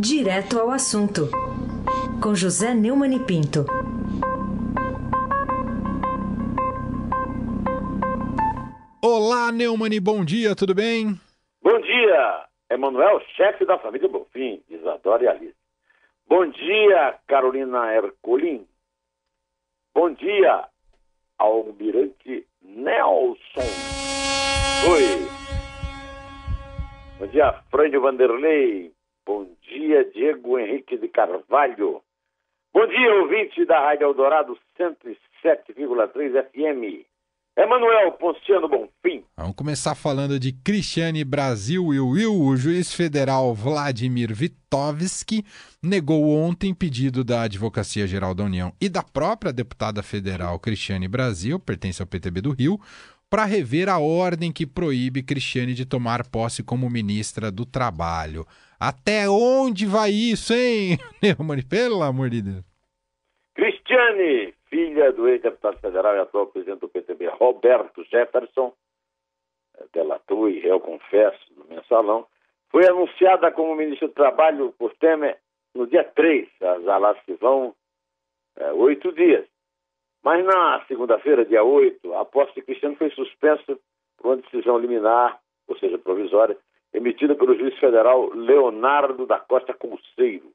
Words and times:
Direto 0.00 0.60
ao 0.60 0.70
assunto, 0.70 1.22
com 2.22 2.32
José 2.32 2.72
Neumann 2.72 3.16
e 3.16 3.18
Pinto. 3.18 3.66
Olá, 9.02 9.50
Neumann, 9.50 9.90
bom 10.00 10.24
dia, 10.24 10.54
tudo 10.54 10.72
bem? 10.72 11.20
Bom 11.60 11.80
dia, 11.80 12.46
Emanuel, 12.70 13.20
chefe 13.34 13.66
da 13.66 13.76
família 13.76 14.08
Bonfim, 14.08 14.62
Isadora 14.70 15.24
e 15.24 15.26
Alice. 15.26 15.56
Bom 16.28 16.46
dia, 16.46 17.18
Carolina 17.26 17.92
Ercolim. 17.92 18.64
Bom 19.92 20.12
dia, 20.14 20.68
Almirante 21.40 22.46
Nelson. 22.62 23.66
Oi. 24.92 25.28
Bom 27.18 27.26
dia, 27.26 27.52
Frânio 27.68 28.00
Vanderlei. 28.00 28.96
Bom 29.28 29.46
dia, 29.60 30.10
Diego 30.10 30.58
Henrique 30.58 30.96
de 30.96 31.06
Carvalho. 31.06 32.00
Bom 32.72 32.86
dia, 32.86 33.14
ouvinte 33.20 33.62
da 33.66 33.78
Rádio 33.78 34.04
Eldorado 34.04 34.56
107,3 34.80 36.44
FM. 36.48 37.04
Emanuel 37.54 38.12
Ponciano 38.12 38.66
Bonfim. 38.66 39.22
Vamos 39.36 39.54
começar 39.54 39.94
falando 39.94 40.40
de 40.40 40.50
Cristiane 40.52 41.24
Brasil 41.24 41.84
Will 41.84 42.08
Will. 42.08 42.40
O 42.40 42.56
juiz 42.56 42.94
federal 42.94 43.52
Vladimir 43.52 44.34
Vitovski 44.34 45.44
negou 45.82 46.30
ontem 46.30 46.72
pedido 46.72 47.22
da 47.22 47.42
Advocacia 47.42 48.06
Geral 48.06 48.34
da 48.34 48.44
União 48.44 48.72
e 48.80 48.88
da 48.88 49.02
própria 49.02 49.52
deputada 49.52 50.02
federal 50.02 50.58
Cristiane 50.58 51.06
Brasil, 51.06 51.60
pertence 51.60 52.00
ao 52.00 52.08
PTB 52.08 52.40
do 52.40 52.52
Rio, 52.52 52.80
para 53.28 53.44
rever 53.44 53.90
a 53.90 53.98
ordem 53.98 54.50
que 54.50 54.66
proíbe 54.66 55.22
Cristiane 55.22 55.74
de 55.74 55.84
tomar 55.84 56.26
posse 56.30 56.62
como 56.62 56.88
ministra 56.88 57.50
do 57.50 57.66
Trabalho. 57.66 58.46
Até 58.80 59.28
onde 59.28 59.86
vai 59.86 60.10
isso, 60.10 60.52
hein, 60.54 60.98
Neumann? 61.22 61.62
Pelo 61.68 62.02
amor 62.02 62.30
de 62.30 62.42
Deus. 62.42 62.64
Cristiane, 63.54 64.54
filha 64.70 65.12
do 65.12 65.28
ex-deputado 65.28 65.78
federal 65.80 66.14
e 66.14 66.20
atual 66.20 66.46
presidente 66.46 66.80
do 66.80 66.88
PTB, 66.88 67.26
Roberto 67.26 68.04
Jefferson, 68.04 68.72
delatou 69.92 70.48
e 70.48 70.60
réu 70.60 70.80
confesso 70.80 71.40
no 71.56 71.64
mensalão, 71.64 72.26
foi 72.70 72.86
anunciada 72.86 73.50
como 73.50 73.74
ministra 73.74 74.08
do 74.08 74.14
Trabalho 74.14 74.72
por 74.78 74.94
Temer 74.96 75.38
no 75.74 75.86
dia 75.86 76.04
3, 76.04 76.48
já 76.60 76.98
lá 76.98 77.14
se 77.24 77.34
vão 77.34 77.74
é, 78.56 78.72
oito 78.72 79.12
dias. 79.12 79.46
Mas 80.22 80.44
na 80.44 80.84
segunda-feira, 80.86 81.44
dia 81.44 81.62
8, 81.62 82.14
a 82.14 82.24
posse 82.24 82.54
de 82.54 82.62
Cristiano 82.62 82.96
foi 82.96 83.10
suspensa 83.10 83.78
por 84.16 84.26
uma 84.26 84.36
decisão 84.36 84.78
liminar, 84.78 85.40
ou 85.66 85.78
seja, 85.78 85.98
provisória, 85.98 86.56
emitida 86.92 87.34
pelo 87.34 87.56
juiz 87.56 87.76
federal 87.78 88.30
Leonardo 88.30 89.26
da 89.26 89.38
Costa 89.38 89.74
Conceiro, 89.74 90.52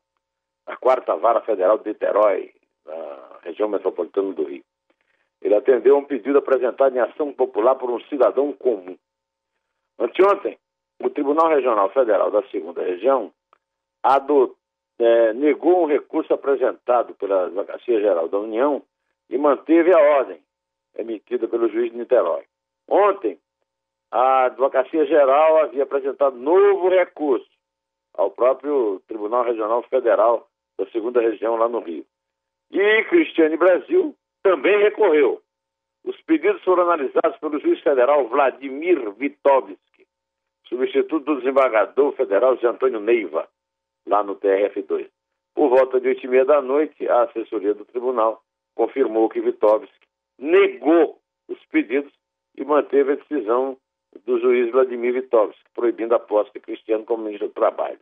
da 0.66 0.76
quarta 0.78 1.16
vara 1.16 1.42
federal 1.42 1.78
de 1.78 1.90
Niterói, 1.90 2.52
na 2.86 3.40
região 3.44 3.70
metropolitana 3.70 4.34
do 4.34 4.44
Rio. 4.44 4.64
Ele 5.42 5.56
atendeu 5.56 5.96
a 5.96 6.00
um 6.00 6.06
pedido 6.06 6.38
apresentado 6.38 6.96
em 6.96 7.00
ação 7.00 7.34
popular 7.34 7.76
por 7.76 7.90
um 7.90 8.00
cidadão 8.06 8.54
comum. 8.54 8.98
Anteontem, 10.00 10.58
o 11.02 11.10
Tribunal 11.10 11.50
Regional 11.50 11.90
Federal 11.90 12.32
da 12.32 12.44
Segunda 12.50 12.82
Região 12.82 13.32
adot, 14.02 14.54
é, 15.00 15.34
negou 15.34 15.84
um 15.84 15.88
recurso 15.88 16.34
apresentado 16.34 17.14
pela 17.16 17.46
Advocacia 17.46 18.00
Geral 18.00 18.28
da 18.28 18.40
União 18.40 18.82
e 19.30 19.38
manteve 19.38 19.94
a 19.94 20.00
ordem 20.00 20.40
emitida 20.98 21.48
pelo 21.48 21.70
juiz 21.70 21.92
de 21.92 21.98
Niterói. 21.98 22.44
Ontem, 22.88 23.40
a 24.14 24.46
Advocacia 24.46 25.08
Geral 25.08 25.64
havia 25.64 25.82
apresentado 25.82 26.38
novo 26.38 26.88
recurso 26.88 27.50
ao 28.14 28.30
próprio 28.30 29.02
Tribunal 29.08 29.44
Regional 29.44 29.82
Federal 29.90 30.48
da 30.78 30.86
Segunda 30.92 31.20
Região, 31.20 31.56
lá 31.56 31.68
no 31.68 31.80
Rio. 31.80 32.06
E 32.70 33.04
Cristiane 33.06 33.58
Brasil 33.58 34.16
também 34.44 34.78
recorreu. 34.84 35.42
Os 36.06 36.16
pedidos 36.22 36.62
foram 36.64 36.84
analisados 36.84 37.40
pelo 37.40 37.60
juiz 37.60 37.80
federal 37.82 38.28
Vladimir 38.28 39.12
Vitovski, 39.14 40.06
substituto 40.68 41.26
do 41.26 41.40
desembargador 41.40 42.12
federal 42.14 42.56
de 42.56 42.68
Antônio 42.68 43.00
Neiva, 43.00 43.50
lá 44.06 44.22
no 44.22 44.36
TRF2. 44.36 45.10
Por 45.56 45.70
volta 45.70 46.00
de 46.00 46.10
oito 46.10 46.24
e 46.24 46.30
meia 46.30 46.46
da 46.46 46.62
noite, 46.62 47.10
a 47.10 47.24
assessoria 47.24 47.74
do 47.74 47.86
tribunal 47.86 48.44
confirmou 48.76 49.28
que 49.28 49.42
Vitovski 49.42 50.08
negou 50.38 51.18
os 51.48 51.58
pedidos 51.72 52.14
e 52.56 52.64
manteve 52.64 53.14
a 53.14 53.16
decisão 53.16 53.76
do 54.26 54.40
juiz 54.40 54.72
Vladimir 54.72 55.14
Vitovski, 55.14 55.64
proibindo 55.74 56.14
a 56.14 56.20
posse 56.20 56.52
de 56.54 56.60
Cristiano 56.60 57.04
como 57.06 57.24
ministro 57.24 57.48
do 57.48 57.54
Trabalho. 57.54 58.00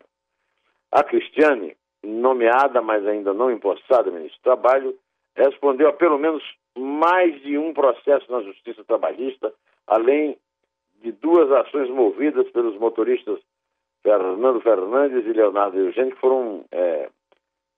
A 0.92 1.04
Cristiane, 1.04 1.76
nomeada, 2.04 2.82
mas 2.82 3.06
ainda 3.06 3.34
não 3.34 3.52
empossada 3.52 4.12
ministro 4.12 4.40
do 4.40 4.44
Trabalho, 4.44 4.98
respondeu 5.36 5.90
a 5.90 5.94
pelo 5.94 6.18
menos 6.18 6.44
mais 6.78 7.42
de 7.42 7.58
um 7.58 7.74
processo 7.74 8.32
na 8.32 8.42
Justiça 8.42 8.84
Trabalhista, 8.84 9.54
além 9.88 10.38
de 11.02 11.12
duas 11.12 11.52
ações 11.52 11.90
movidas 11.90 12.50
pelos 12.52 12.78
motoristas 12.78 13.40
Fernando 14.04 14.62
Fernandes 14.62 15.26
e 15.26 15.34
Leonardo 15.34 15.78
Eugênio, 15.78 16.14
que 16.14 16.22
foram 16.22 16.66
é, 16.72 17.10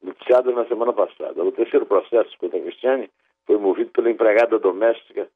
noticiadas 0.02 0.54
na 0.56 0.66
semana 0.66 0.94
passada. 0.94 1.44
O 1.44 1.52
terceiro 1.52 1.86
processo 1.86 2.38
contra 2.38 2.60
a 2.60 2.62
Cristiane 2.62 3.10
foi 3.46 3.58
movido 3.58 3.92
pela 3.92 4.10
empregada 4.10 4.58
doméstica 4.60 5.28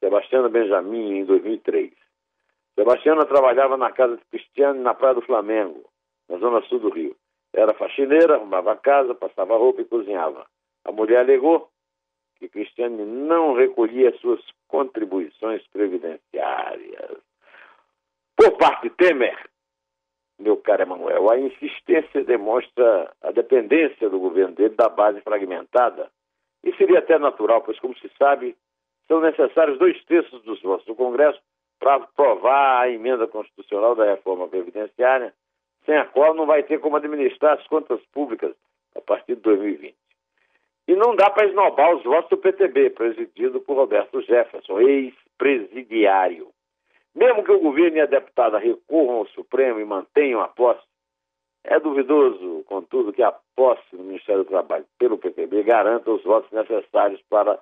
Sebastiana 0.00 0.48
Benjamin, 0.48 1.18
em 1.18 1.24
2003. 1.24 1.92
Sebastiana 2.78 3.24
trabalhava 3.24 3.76
na 3.78 3.90
casa 3.90 4.16
de 4.16 4.24
Cristiane, 4.26 4.80
na 4.80 4.92
Praia 4.92 5.14
do 5.14 5.22
Flamengo, 5.22 5.82
na 6.28 6.36
zona 6.36 6.60
sul 6.62 6.78
do 6.78 6.90
Rio. 6.90 7.16
Era 7.54 7.72
faxineira, 7.72 8.34
arrumava 8.34 8.72
a 8.72 8.76
casa, 8.76 9.14
passava 9.14 9.56
roupa 9.56 9.80
e 9.80 9.86
cozinhava. 9.86 10.46
A 10.84 10.92
mulher 10.92 11.20
alegou 11.20 11.70
que 12.38 12.50
Cristiane 12.50 13.02
não 13.02 13.54
recolhia 13.54 14.14
suas 14.18 14.40
contribuições 14.68 15.66
previdenciárias. 15.68 17.18
Por 18.36 18.58
parte 18.58 18.90
Temer, 18.90 19.48
meu 20.38 20.58
caro 20.58 20.82
Emanuel, 20.82 21.30
a 21.30 21.38
insistência 21.38 22.22
demonstra 22.24 23.10
a 23.22 23.30
dependência 23.30 24.10
do 24.10 24.18
governo 24.18 24.54
dele 24.54 24.74
da 24.74 24.90
base 24.90 25.22
fragmentada. 25.22 26.10
E 26.62 26.74
seria 26.76 26.98
até 26.98 27.18
natural, 27.18 27.62
pois, 27.62 27.78
como 27.78 27.96
se 27.96 28.10
sabe, 28.18 28.54
são 29.08 29.20
necessários 29.20 29.78
dois 29.78 30.04
terços 30.04 30.42
dos 30.42 30.60
votos 30.60 30.84
do 30.84 30.94
Congresso 30.94 31.40
para 31.78 31.96
aprovar 31.96 32.82
a 32.82 32.90
emenda 32.90 33.26
constitucional 33.26 33.94
da 33.94 34.04
reforma 34.04 34.48
previdenciária, 34.48 35.32
sem 35.84 35.96
a 35.96 36.04
qual 36.04 36.34
não 36.34 36.46
vai 36.46 36.62
ter 36.62 36.80
como 36.80 36.96
administrar 36.96 37.58
as 37.58 37.66
contas 37.66 38.00
públicas 38.12 38.54
a 38.96 39.00
partir 39.00 39.36
de 39.36 39.42
2020. 39.42 39.94
E 40.88 40.94
não 40.94 41.16
dá 41.16 41.30
para 41.30 41.46
esnobar 41.46 41.94
os 41.96 42.04
votos 42.04 42.30
do 42.30 42.38
PTB, 42.38 42.90
presidido 42.90 43.60
por 43.60 43.76
Roberto 43.76 44.20
Jefferson, 44.22 44.80
ex-presidiário. 44.80 46.48
Mesmo 47.14 47.42
que 47.42 47.50
o 47.50 47.60
governo 47.60 47.96
e 47.96 48.00
a 48.00 48.06
deputada 48.06 48.58
recorram 48.58 49.16
ao 49.16 49.26
Supremo 49.28 49.80
e 49.80 49.84
mantenham 49.84 50.40
a 50.40 50.48
posse, 50.48 50.86
é 51.64 51.80
duvidoso, 51.80 52.62
contudo, 52.66 53.12
que 53.12 53.22
a 53.22 53.34
posse 53.56 53.82
no 53.92 54.04
Ministério 54.04 54.44
do 54.44 54.48
Trabalho 54.48 54.86
pelo 54.98 55.18
PTB 55.18 55.64
garanta 55.64 56.10
os 56.10 56.22
votos 56.22 56.50
necessários 56.52 57.20
para 57.28 57.58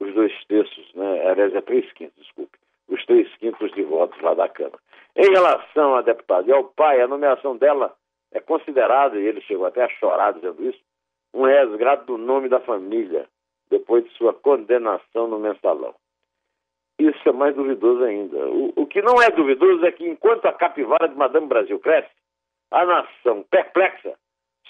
os 0.00 0.14
dois 0.14 0.32
terços, 0.46 0.94
né? 0.94 1.28
aliás, 1.28 1.54
é 1.54 1.60
três 1.60 1.90
quintos, 1.92 2.16
desculpe, 2.16 2.56
os 2.88 3.04
três 3.06 3.28
quintos 3.36 3.70
de 3.72 3.82
votos 3.82 4.20
lá 4.20 4.34
da 4.34 4.48
Câmara. 4.48 4.78
Em 5.16 5.30
relação 5.30 5.94
à 5.94 6.02
deputada 6.02 6.48
e 6.48 6.52
ao 6.52 6.64
pai, 6.64 7.00
a 7.00 7.08
nomeação 7.08 7.56
dela 7.56 7.94
é 8.32 8.40
considerada, 8.40 9.18
e 9.18 9.26
ele 9.26 9.40
chegou 9.42 9.66
até 9.66 9.84
a 9.84 9.88
chorar 9.88 10.32
dizendo 10.32 10.64
isso, 10.64 10.80
um 11.34 11.44
resgate 11.44 12.06
do 12.06 12.16
nome 12.16 12.48
da 12.48 12.60
família, 12.60 13.26
depois 13.70 14.04
de 14.04 14.10
sua 14.10 14.32
condenação 14.34 15.28
no 15.28 15.38
mensalão. 15.38 15.94
Isso 16.98 17.28
é 17.28 17.32
mais 17.32 17.54
duvidoso 17.54 18.04
ainda. 18.04 18.36
O, 18.48 18.72
o 18.76 18.86
que 18.86 19.02
não 19.02 19.20
é 19.22 19.30
duvidoso 19.30 19.84
é 19.84 19.92
que 19.92 20.06
enquanto 20.06 20.46
a 20.46 20.52
capivara 20.52 21.08
de 21.08 21.16
Madame 21.16 21.46
Brasil 21.46 21.78
cresce, 21.78 22.10
a 22.70 22.84
nação 22.84 23.44
perplexa 23.50 24.14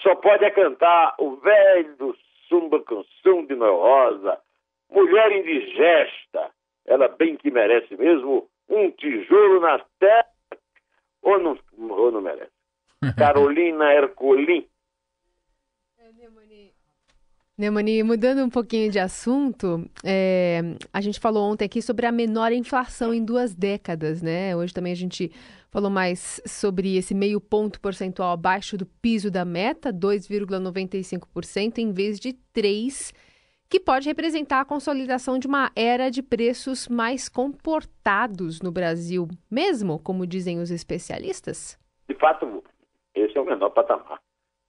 só 0.01 0.15
pode 0.15 0.49
cantar 0.51 1.15
o 1.19 1.35
velho 1.37 2.15
sumba 2.47 2.81
canção 2.83 3.45
de 3.45 3.55
Noel 3.55 3.77
Rosa, 3.77 4.39
mulher 4.91 5.31
indigesta, 5.31 6.51
ela 6.85 7.07
bem 7.07 7.35
que 7.35 7.49
merece 7.51 7.95
mesmo 7.95 8.47
um 8.69 8.91
tijolo 8.91 9.59
na 9.59 9.79
terra, 9.99 10.27
ou 11.21 11.39
não, 11.39 11.57
ou 11.77 12.11
não 12.11 12.21
merece. 12.21 12.51
Carolina 13.17 13.93
Ercolim. 13.93 14.67
É, 15.99 16.09
Neumani, 17.55 18.01
mudando 18.01 18.43
um 18.43 18.49
pouquinho 18.49 18.91
de 18.91 18.97
assunto, 18.97 19.87
é, 20.03 20.61
a 20.91 20.99
gente 21.01 21.19
falou 21.19 21.51
ontem 21.51 21.65
aqui 21.65 21.81
sobre 21.81 22.05
a 22.05 22.11
menor 22.11 22.51
inflação 22.51 23.13
em 23.13 23.23
duas 23.23 23.53
décadas, 23.53 24.23
né? 24.23 24.55
Hoje 24.55 24.73
também 24.73 24.91
a 24.91 24.95
gente 24.95 25.31
falou 25.69 25.89
mais 25.89 26.41
sobre 26.47 26.97
esse 26.97 27.13
meio 27.13 27.39
ponto 27.39 27.79
percentual 27.79 28.31
abaixo 28.31 28.75
do 28.75 28.85
piso 28.85 29.29
da 29.29 29.45
meta, 29.45 29.93
2,95%, 29.93 31.77
em 31.77 31.91
vez 31.91 32.19
de 32.19 32.35
3%, 32.55 33.13
que 33.73 33.79
pode 33.79 34.07
representar 34.07 34.61
a 34.61 34.65
consolidação 34.65 35.39
de 35.39 35.47
uma 35.47 35.71
era 35.75 36.11
de 36.11 36.21
preços 36.21 36.87
mais 36.87 37.27
comportados 37.27 38.61
no 38.61 38.71
Brasil, 38.71 39.27
mesmo, 39.49 39.97
como 39.97 40.27
dizem 40.27 40.59
os 40.59 40.69
especialistas? 40.69 41.75
De 42.07 42.13
fato, 42.13 42.63
esse 43.15 43.35
é 43.35 43.41
o 43.41 43.45
menor 43.45 43.71
patamar 43.71 44.21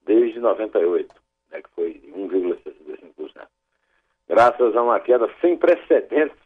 desde 0.07 0.41
98, 0.41 1.15
né, 1.51 1.61
que 1.61 1.69
foi 1.75 2.01
1,65%. 2.17 3.47
Graças 4.27 4.75
a 4.75 4.83
uma 4.83 4.99
queda 4.99 5.31
sem 5.43 5.55
precedentes 5.59 6.39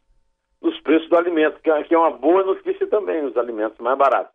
nos 0.60 0.80
preços 0.80 1.08
do 1.08 1.16
alimento, 1.16 1.60
que 1.62 1.70
é 1.70 1.96
uma 1.96 2.10
boa 2.10 2.42
notícia 2.42 2.88
também, 2.88 3.24
os 3.24 3.36
alimentos 3.36 3.78
mais 3.78 3.96
baratos. 3.96 4.34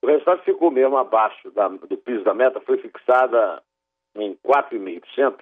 O 0.00 0.06
resultado 0.06 0.44
ficou 0.44 0.70
mesmo 0.70 0.96
abaixo 0.96 1.50
da, 1.50 1.66
do 1.66 1.96
piso 1.96 2.22
da 2.22 2.34
meta, 2.34 2.60
foi 2.60 2.78
fixada 2.78 3.60
em 4.14 4.36
4,5%, 4.46 5.40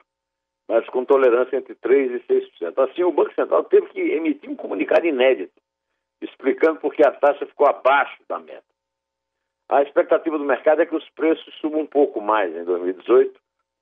mas 0.70 0.88
com 0.88 1.04
tolerância 1.04 1.56
entre 1.56 1.74
3% 1.74 2.22
e 2.28 2.64
6%. 2.64 2.78
Assim, 2.78 3.02
o 3.02 3.10
Banco 3.10 3.34
Central 3.34 3.64
teve 3.64 3.88
que 3.88 4.00
emitir 4.00 4.48
um 4.48 4.54
comunicado 4.54 5.04
inédito, 5.04 5.52
explicando 6.22 6.78
por 6.78 6.94
que 6.94 7.04
a 7.04 7.10
taxa 7.10 7.44
ficou 7.44 7.66
abaixo 7.66 8.22
da 8.28 8.38
meta. 8.38 8.62
A 9.68 9.82
expectativa 9.82 10.38
do 10.38 10.44
mercado 10.44 10.80
é 10.80 10.86
que 10.86 10.94
os 10.94 11.08
preços 11.10 11.52
subam 11.60 11.80
um 11.80 11.86
pouco 11.86 12.20
mais 12.20 12.54
em 12.54 12.62
2018. 12.62 13.36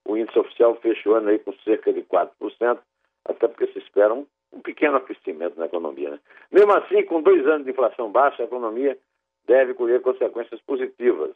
O 0.06 0.17
índice 0.17 0.38
oficial 0.38 0.76
fechou 0.76 1.17
ano 1.17 1.29
aí 1.29 1.38
com 1.38 1.52
cerca 1.62 1.93
de 1.93 2.00
4%, 2.05 2.79
até 3.26 3.49
porque 3.49 3.67
se 3.67 3.81
espera 3.81 4.14
um, 4.14 4.26
um 4.50 4.61
pequeno 4.61 4.96
aquecimento 4.96 5.58
na 5.58 5.67
economia. 5.67 6.12
Né? 6.12 6.20
Mesmo 6.50 6.73
assim, 6.73 7.02
com 7.02 7.20
dois 7.20 7.46
anos 7.46 7.67
de 7.67 7.70
inflação 7.70 8.11
baixa, 8.11 8.43
a 8.43 8.46
economia 8.46 8.96
deve 9.46 9.75
colher 9.75 10.00
consequências 10.00 10.58
positivas. 10.62 11.32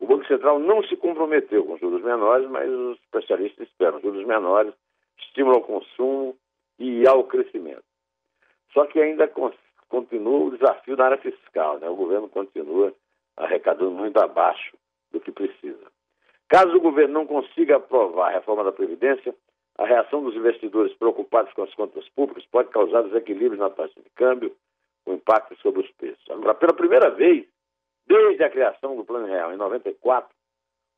O 0.00 0.06
Banco 0.06 0.26
Central 0.26 0.58
não 0.58 0.82
se 0.84 0.96
comprometeu 0.96 1.64
com 1.64 1.76
juros 1.76 2.02
menores, 2.02 2.48
mas 2.48 2.68
os 2.68 2.98
especialistas 3.00 3.68
esperam 3.68 4.00
juros 4.00 4.26
menores, 4.26 4.74
estímulo 5.18 5.56
ao 5.56 5.62
consumo 5.62 6.36
e 6.78 7.06
ao 7.06 7.24
crescimento. 7.24 7.84
Só 8.72 8.86
que 8.86 8.98
ainda 8.98 9.30
continua 9.88 10.46
o 10.46 10.50
desafio 10.56 10.96
da 10.96 11.04
área 11.04 11.18
fiscal. 11.18 11.78
Né? 11.78 11.88
O 11.88 11.96
governo 11.96 12.28
continua 12.28 12.94
arrecadando 13.36 13.90
muito 13.90 14.18
abaixo 14.18 14.76
do 15.12 15.20
que 15.20 15.30
precisa. 15.30 15.90
Caso 16.48 16.76
o 16.76 16.80
governo 16.80 17.14
não 17.14 17.26
consiga 17.26 17.76
aprovar 17.76 18.28
a 18.28 18.32
reforma 18.32 18.64
da 18.64 18.72
Previdência, 18.72 19.34
a 19.78 19.86
reação 19.86 20.22
dos 20.22 20.34
investidores 20.34 20.92
preocupados 20.94 21.52
com 21.52 21.62
as 21.62 21.74
contas 21.74 22.08
públicas 22.10 22.44
pode 22.50 22.70
causar 22.70 23.02
desequilíbrios 23.02 23.58
na 23.58 23.70
taxa 23.70 24.00
de 24.00 24.10
câmbio, 24.10 24.54
com 25.04 25.14
impacto 25.14 25.56
sobre 25.60 25.82
os 25.82 25.90
preços. 25.92 26.22
Agora, 26.30 26.54
pela 26.54 26.74
primeira 26.74 27.10
vez, 27.10 27.46
desde 28.10 28.42
a 28.42 28.50
criação 28.50 28.96
do 28.96 29.04
Plano 29.04 29.26
Real, 29.26 29.52
em 29.52 29.56
94, 29.56 30.28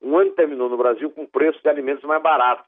um 0.00 0.16
ano 0.16 0.32
terminou 0.32 0.70
no 0.70 0.78
Brasil 0.78 1.10
com 1.10 1.26
preços 1.26 1.60
de 1.60 1.68
alimentos 1.68 2.02
mais 2.04 2.22
baratos, 2.22 2.66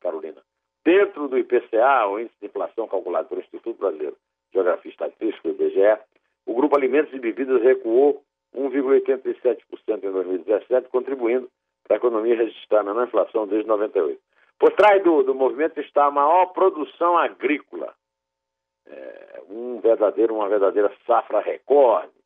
Carolina. 0.00 0.40
Dentro 0.82 1.28
do 1.28 1.36
IPCA, 1.36 2.06
o 2.06 2.18
Índice 2.18 2.34
de 2.40 2.46
Inflação 2.46 2.88
calculado 2.88 3.28
pelo 3.28 3.42
Instituto 3.42 3.78
Brasileiro 3.78 4.16
de 4.48 4.54
Geografia 4.54 4.88
e 4.88 4.92
Estatística, 4.92 5.48
o 5.48 5.50
IBGE, 5.50 6.00
o 6.46 6.54
grupo 6.54 6.78
Alimentos 6.78 7.12
e 7.12 7.18
Bebidas 7.18 7.62
recuou 7.62 8.22
1,87% 8.56 9.58
em 10.02 10.12
2017, 10.12 10.88
contribuindo 10.88 11.50
para 11.84 11.96
a 11.96 11.98
economia 11.98 12.36
registrar 12.36 12.80
a 12.80 12.84
menor 12.84 13.06
inflação 13.06 13.46
desde 13.46 13.68
98. 13.68 14.18
Por 14.58 14.72
trás 14.72 15.04
do, 15.04 15.22
do 15.22 15.34
movimento 15.34 15.78
está 15.78 16.06
a 16.06 16.10
maior 16.10 16.46
produção 16.46 17.18
agrícola, 17.18 17.94
é, 18.86 19.42
um 19.50 19.78
verdadeiro, 19.80 20.34
uma 20.34 20.48
verdadeira 20.48 20.90
safra 21.06 21.40
recorde. 21.40 22.17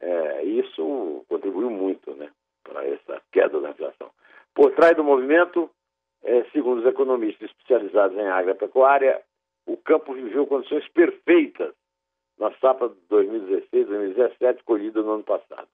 É, 0.00 0.44
isso 0.44 1.24
contribuiu 1.28 1.70
muito 1.70 2.12
né, 2.14 2.30
para 2.64 2.86
essa 2.86 3.20
queda 3.30 3.60
da 3.60 3.70
inflação. 3.70 4.10
Por 4.54 4.72
trás 4.74 4.96
do 4.96 5.04
movimento, 5.04 5.70
é, 6.22 6.44
segundo 6.52 6.80
os 6.80 6.86
economistas 6.86 7.50
especializados 7.50 8.16
em 8.16 8.26
agropecuária, 8.26 9.20
o 9.66 9.76
campo 9.76 10.14
viveu 10.14 10.46
condições 10.46 10.88
perfeitas 10.88 11.74
na 12.38 12.50
safra 12.52 12.90
2016-2017, 13.10 14.62
colhida 14.64 15.02
no 15.02 15.12
ano 15.12 15.22
passado. 15.22 15.68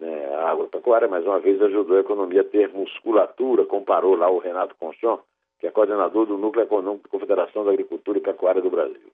É, 0.00 0.34
a 0.34 0.50
agropecuária, 0.50 1.06
mais 1.06 1.24
uma 1.24 1.38
vez, 1.38 1.60
ajudou 1.60 1.98
a 1.98 2.00
economia 2.00 2.40
a 2.40 2.44
ter 2.44 2.72
musculatura, 2.72 3.66
comparou 3.66 4.16
lá 4.16 4.28
o 4.28 4.38
Renato 4.38 4.74
Conchon, 4.76 5.20
que 5.60 5.66
é 5.66 5.70
coordenador 5.70 6.26
do 6.26 6.38
Núcleo 6.38 6.64
Econômico 6.64 7.04
da 7.04 7.10
Confederação 7.10 7.64
da 7.64 7.70
Agricultura 7.70 8.18
e 8.18 8.22
Pecuária 8.22 8.60
do 8.60 8.70
Brasil. 8.70 9.12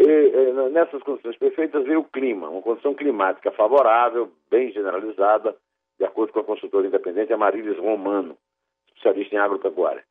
E, 0.00 0.70
nessas 0.70 1.02
condições 1.02 1.36
perfeitas 1.36 1.84
veio 1.84 2.00
o 2.00 2.04
clima, 2.04 2.48
uma 2.48 2.62
condição 2.62 2.94
climática 2.94 3.50
favorável, 3.50 4.30
bem 4.48 4.70
generalizada, 4.70 5.56
de 5.98 6.04
acordo 6.04 6.32
com 6.32 6.38
a 6.38 6.44
consultora 6.44 6.86
independente 6.86 7.32
Amarilis 7.32 7.76
Romano, 7.78 8.38
especialista 8.86 9.34
em 9.34 9.38
agropecuária. 9.38 10.04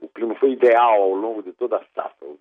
O 0.00 0.08
clima 0.08 0.36
foi 0.36 0.52
ideal 0.52 1.02
ao 1.02 1.14
longo 1.14 1.42
de 1.42 1.52
toda 1.54 1.76
a 1.76 1.84
safra. 1.92 2.28
O 2.28 2.36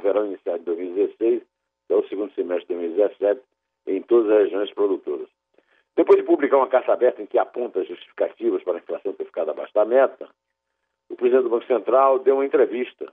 verão, 0.00 0.26
iniciado 0.26 0.60
em 0.60 0.64
2016 0.64 1.42
até 1.84 1.94
o 1.94 2.08
segundo 2.08 2.32
semestre 2.32 2.74
de 2.74 2.80
2017 2.80 3.40
em 3.88 4.02
todas 4.02 4.30
as 4.30 4.38
regiões 4.44 4.72
produtoras. 4.72 5.28
Depois 5.94 6.18
de 6.18 6.26
publicar 6.26 6.56
uma 6.56 6.68
carta 6.68 6.92
aberta 6.92 7.22
em 7.22 7.26
que 7.26 7.38
aponta 7.38 7.84
justificativas 7.84 8.62
para 8.62 8.74
a 8.74 8.78
inflação 8.78 9.12
ter 9.12 9.26
ficado 9.26 9.50
abaixo 9.50 9.74
da 9.74 9.84
meta, 9.84 10.26
o 11.10 11.16
presidente 11.16 11.44
do 11.44 11.50
Banco 11.50 11.66
Central 11.66 12.18
deu 12.18 12.36
uma 12.36 12.46
entrevista 12.46 13.12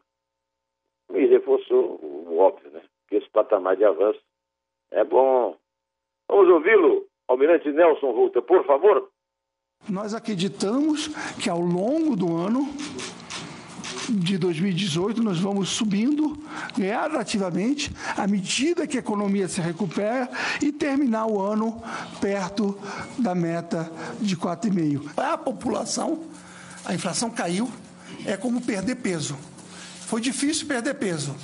e 1.14 1.26
reforçou 1.26 2.00
o 2.02 2.38
óbvio, 2.40 2.72
né? 2.72 2.82
Esse 3.14 3.30
patamar 3.30 3.78
de 3.78 3.86
avanço 3.86 4.20
é 4.92 5.04
bom. 5.04 5.56
Vamos 6.28 6.50
ouvi-lo, 6.50 7.06
Almirante 7.28 7.72
Nelson 7.72 8.12
Ruta, 8.12 8.42
por 8.42 8.66
favor. 8.66 9.08
Nós 9.88 10.16
acreditamos 10.16 11.10
que 11.40 11.48
ao 11.48 11.60
longo 11.60 12.16
do 12.16 12.36
ano 12.36 12.68
de 14.10 14.38
2018 14.38 15.22
nós 15.22 15.40
vamos 15.40 15.70
subindo 15.70 16.38
gradativamente 16.76 17.92
à 18.18 18.26
medida 18.26 18.88
que 18.88 18.98
a 18.98 19.00
economia 19.00 19.48
se 19.48 19.62
recupera 19.62 20.28
e 20.62 20.72
terminar 20.72 21.28
o 21.28 21.40
ano 21.40 21.82
perto 22.20 22.76
da 23.20 23.36
meta 23.36 23.92
de 24.20 24.36
4,5. 24.36 25.14
Para 25.14 25.34
a 25.34 25.38
população, 25.38 26.24
a 26.84 26.96
inflação 26.96 27.30
caiu, 27.30 27.70
é 28.26 28.36
como 28.36 28.60
perder 28.60 28.96
peso. 28.96 29.38
Foi 30.08 30.20
difícil 30.20 30.68
perder 30.68 30.96
peso. 30.96 31.36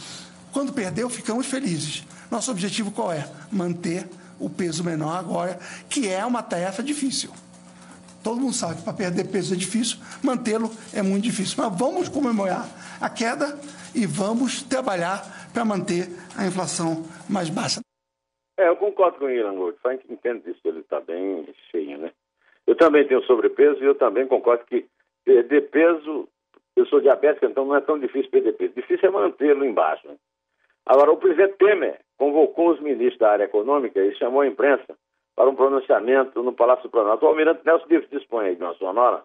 Quando 0.52 0.74
perdeu, 0.74 1.10
ficamos 1.10 1.48
felizes. 1.48 2.04
Nosso 2.32 2.52
objetivo 2.52 2.92
qual 2.92 3.12
é? 3.12 3.30
Manter 3.52 4.08
o 4.40 4.50
peso 4.50 4.84
menor 4.84 5.18
agora, 5.18 5.60
que 5.90 6.08
é 6.08 6.26
uma 6.26 6.42
tarefa 6.42 6.82
difícil. 6.82 7.32
Todo 8.24 8.40
mundo 8.40 8.54
sabe 8.54 8.78
que 8.78 8.84
para 8.84 8.94
perder 8.94 9.32
peso 9.32 9.54
é 9.54 9.58
difícil, 9.58 9.98
mantê-lo 10.24 10.70
é 10.94 11.02
muito 11.02 11.24
difícil. 11.24 11.56
Mas 11.58 11.78
vamos 11.78 12.10
comemorar 12.10 12.68
a 13.00 13.10
queda 13.10 13.58
e 13.96 14.06
vamos 14.06 14.62
trabalhar 14.62 15.50
para 15.54 15.64
manter 15.64 16.08
a 16.38 16.46
inflação 16.46 17.06
mais 17.30 17.50
baixa. 17.50 17.82
É, 18.58 18.68
eu 18.68 18.76
concordo 18.76 19.20
com 19.20 19.26
o 19.26 19.30
Ilan 19.32 19.56
Gold. 19.56 19.78
Só 19.82 19.92
entende 19.94 20.42
disso, 20.42 20.60
ele 20.66 20.82
está 20.82 21.00
bem 21.00 21.48
cheio, 21.72 21.98
né? 21.98 22.12
Eu 22.68 22.76
também 22.76 23.08
tenho 23.08 23.24
sobrepeso 23.24 23.82
e 23.82 23.86
eu 23.86 23.96
também 23.96 24.28
concordo 24.28 24.66
que 24.66 24.86
perder 25.24 25.70
peso, 25.70 26.28
eu 26.76 26.86
sou 26.86 27.00
diabético, 27.00 27.46
então 27.46 27.66
não 27.66 27.76
é 27.76 27.82
tão 27.82 27.98
difícil 27.98 28.30
perder 28.30 28.54
peso. 28.54 28.74
Difícil 28.76 29.08
é 29.08 29.12
mantê-lo 29.12 29.66
embaixo. 29.66 30.08
Né? 30.08 30.16
Agora, 30.90 31.12
o 31.12 31.18
presidente 31.18 31.54
Temer 31.60 32.00
convocou 32.18 32.72
os 32.72 32.82
ministros 32.82 33.20
da 33.20 33.30
área 33.30 33.44
econômica 33.44 34.00
e 34.00 34.16
chamou 34.16 34.42
a 34.42 34.48
imprensa 34.48 34.98
para 35.36 35.48
um 35.48 35.54
pronunciamento 35.54 36.42
no 36.42 36.52
Palácio 36.52 36.90
Planalto. 36.90 37.24
O 37.24 37.28
almirante 37.30 37.62
Nelson 37.64 37.86
dispõe 38.12 38.48
aí 38.48 38.56
de 38.56 38.64
uma 38.64 38.74
sonora 38.74 39.22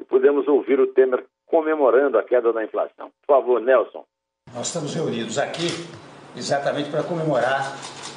e 0.00 0.02
podemos 0.02 0.48
ouvir 0.48 0.80
o 0.80 0.88
Temer 0.88 1.24
comemorando 1.46 2.18
a 2.18 2.22
queda 2.24 2.52
da 2.52 2.64
inflação. 2.64 3.12
Por 3.24 3.36
favor, 3.36 3.60
Nelson. 3.60 4.04
Nós 4.52 4.66
estamos 4.66 4.92
reunidos 4.92 5.38
aqui 5.38 5.68
exatamente 6.36 6.90
para 6.90 7.04
comemorar 7.04 7.62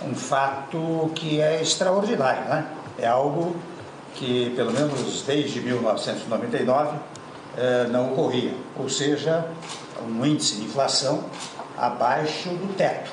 um 0.04 0.16
fato 0.16 1.12
que 1.14 1.40
é 1.40 1.62
extraordinário, 1.62 2.50
né? 2.50 2.66
É 2.98 3.06
algo 3.06 3.56
que, 4.16 4.56
pelo 4.56 4.72
menos 4.72 5.22
desde 5.22 5.60
1999, 5.60 6.98
eh, 7.60 7.88
não 7.92 8.12
ocorria, 8.12 8.54
ou 8.76 8.90
seja, 8.90 9.46
um 10.02 10.26
índice 10.26 10.58
de 10.58 10.66
inflação 10.66 11.30
abaixo 11.78 12.50
do 12.50 12.76
teto. 12.76 13.12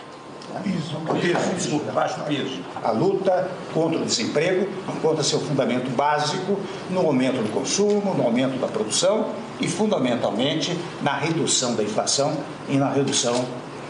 Piso. 0.62 0.96
O 0.98 1.20
piso, 1.20 1.54
desculpa, 1.54 1.90
abaixo 1.90 2.20
do 2.20 2.26
piso. 2.26 2.62
A 2.82 2.92
luta 2.92 3.50
contra 3.72 3.98
o 3.98 4.04
desemprego 4.04 4.68
encontra 4.96 5.22
seu 5.22 5.40
fundamento 5.40 5.90
básico 5.96 6.56
no 6.90 7.06
aumento 7.06 7.42
do 7.42 7.52
consumo, 7.52 8.14
no 8.14 8.24
aumento 8.24 8.60
da 8.60 8.68
produção 8.68 9.34
e, 9.60 9.66
fundamentalmente, 9.66 10.70
na 11.02 11.16
redução 11.16 11.74
da 11.74 11.82
inflação 11.82 12.30
e 12.68 12.76
na 12.76 12.88
redução 12.90 13.34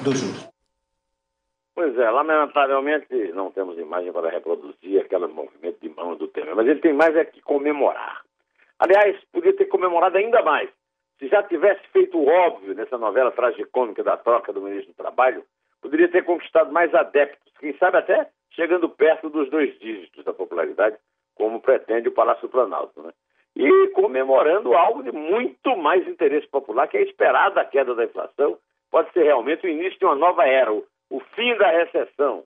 dos 0.03 0.19
juros. 0.19 0.49
Pois 1.75 1.99
é, 1.99 2.09
lamentavelmente 2.09 3.33
não 3.35 3.51
temos 3.51 3.77
imagem 3.77 4.13
para 4.13 4.31
reproduzir 4.31 5.01
aquele 5.01 5.27
movimento 5.27 5.79
de 5.83 5.89
mão 5.89 6.17
do 6.17 6.29
Temer, 6.29 6.55
mas 6.55 6.69
ele 6.69 6.81
tem 6.81 6.93
mais 6.93 7.17
é 7.17 7.25
que 7.25 7.43
comemorar. 7.43 8.23
Aliás, 8.79 9.17
podia 9.33 9.55
ter 9.57 9.67
comemorado 9.67 10.17
ainda 10.17 10.41
mais. 10.43 10.71
Se 11.19 11.29
já 11.29 11.43
tivesse 11.43 11.87
feito 11.93 12.19
o 12.19 12.27
óbvio 12.27 12.75
nessa 12.75 12.99
novela 12.99 13.31
tragicômica 13.31 14.03
da 14.03 14.17
troca 14.17 14.53
do 14.53 14.61
ministro 14.61 14.93
do 14.93 14.97
Trabalho, 14.97 15.45
poderia 15.81 16.09
ter 16.09 16.25
conquistado 16.25 16.73
mais 16.73 16.95
adeptos, 16.95 17.53
quem 17.59 17.77
sabe 17.79 17.99
até 17.99 18.29
chegando 18.51 18.89
perto 18.89 19.29
dos 19.29 19.49
dois 19.51 19.79
dígitos 19.79 20.25
da 20.25 20.33
popularidade, 20.33 20.97
como 21.35 21.61
pretende 21.61 22.09
o 22.09 22.13
Palácio 22.13 22.49
Planalto. 22.49 23.03
Né? 23.03 23.13
E 23.57 23.89
comemorando 23.89 24.75
algo 24.75 25.03
de 25.03 25.13
muito 25.13 25.77
mais 25.77 26.07
interesse 26.07 26.47
popular, 26.49 26.89
que 26.89 26.97
é 26.97 27.03
esperar 27.03 27.51
da 27.51 27.65
queda 27.65 27.95
da 27.95 28.05
inflação, 28.05 28.59
pode 28.91 29.13
ser 29.13 29.25
realmente 29.25 29.67
o 29.67 29.71
início 29.71 29.99
de 29.99 30.05
uma 30.05 30.15
nova 30.15 30.47
era, 30.47 30.73
o 30.73 31.21
fim 31.35 31.57
da 31.57 31.69
recessão, 31.69 32.45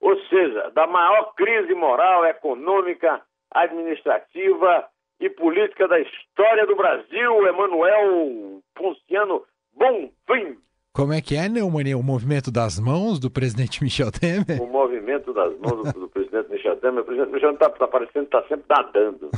ou 0.00 0.18
seja, 0.24 0.70
da 0.70 0.86
maior 0.86 1.34
crise 1.34 1.74
moral, 1.74 2.24
econômica, 2.24 3.20
administrativa 3.50 4.88
e 5.20 5.28
política 5.28 5.86
da 5.86 6.00
história 6.00 6.66
do 6.66 6.74
Brasil, 6.74 7.46
Emanuel 7.46 8.62
Ponciano 8.74 9.44
Bonfim. 9.74 10.56
Como 10.92 11.12
é 11.12 11.20
que 11.20 11.36
é, 11.36 11.48
Neumann? 11.48 11.94
O 11.94 12.02
movimento 12.02 12.50
das 12.50 12.80
mãos 12.80 13.20
do 13.20 13.30
presidente 13.30 13.82
Michel 13.84 14.10
Temer? 14.10 14.60
O 14.60 14.66
movimento 14.66 15.32
das 15.32 15.56
mãos 15.60 15.92
do, 15.92 16.00
do 16.00 16.08
presidente 16.08 16.50
Michel 16.50 16.76
Temer. 16.76 17.02
O 17.02 17.04
presidente 17.04 17.32
Michel 17.32 17.52
está 17.52 17.70
tá 17.70 17.86
parecendo 17.86 18.26
que 18.26 18.36
está 18.36 18.42
sempre 18.48 18.64
nadando. 18.68 19.30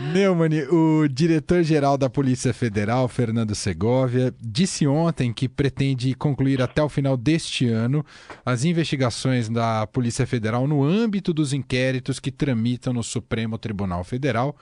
Neumann, 0.12 0.50
o 0.68 1.06
diretor-geral 1.08 1.96
da 1.96 2.10
Polícia 2.10 2.52
Federal, 2.52 3.06
Fernando 3.06 3.54
Segovia, 3.54 4.34
disse 4.40 4.84
ontem 4.84 5.32
que 5.32 5.48
pretende 5.48 6.12
concluir 6.14 6.60
até 6.60 6.82
o 6.82 6.88
final 6.88 7.16
deste 7.16 7.68
ano 7.68 8.04
as 8.44 8.64
investigações 8.64 9.48
da 9.48 9.86
Polícia 9.86 10.26
Federal 10.26 10.66
no 10.66 10.82
âmbito 10.82 11.32
dos 11.32 11.52
inquéritos 11.52 12.18
que 12.18 12.32
tramitam 12.32 12.92
no 12.92 13.04
Supremo 13.04 13.58
Tribunal 13.58 14.02
Federal, 14.02 14.56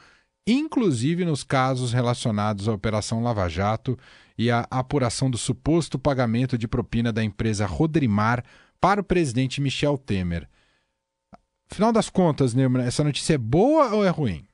inclusive 0.46 1.24
nos 1.24 1.42
casos 1.42 1.94
relacionados 1.94 2.68
à 2.68 2.72
Operação 2.72 3.22
Lava 3.22 3.48
Jato 3.48 3.96
e 4.42 4.50
a 4.50 4.66
apuração 4.68 5.30
do 5.30 5.38
suposto 5.38 6.00
pagamento 6.00 6.58
de 6.58 6.66
propina 6.66 7.12
da 7.12 7.22
empresa 7.22 7.64
Rodrimar 7.64 8.42
para 8.80 9.00
o 9.00 9.04
presidente 9.04 9.60
Michel 9.60 9.96
Temer. 9.96 10.48
Afinal 11.70 11.92
das 11.92 12.10
contas, 12.10 12.52
Neumann, 12.52 12.84
essa 12.84 13.04
notícia 13.04 13.34
é 13.34 13.38
boa 13.38 13.94
ou 13.94 14.04
é 14.04 14.08
ruim? 14.08 14.44